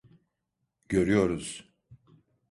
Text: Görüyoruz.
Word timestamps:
Görüyoruz. 0.89 1.69